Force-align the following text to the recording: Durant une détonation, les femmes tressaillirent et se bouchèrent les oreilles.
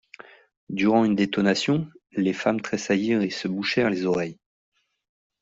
Durant 0.69 1.05
une 1.05 1.15
détonation, 1.15 1.87
les 2.13 2.33
femmes 2.33 2.59
tressaillirent 2.59 3.21
et 3.21 3.29
se 3.29 3.47
bouchèrent 3.47 3.91
les 3.91 4.05
oreilles. 4.07 4.39